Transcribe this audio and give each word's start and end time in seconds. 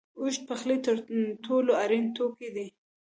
اوړه 0.19 0.33
د 0.41 0.45
پخلي 0.49 0.77
تر 0.85 0.95
ټولو 1.45 1.71
اړین 1.83 2.05
توکي 2.15 2.49
دي 2.55 2.67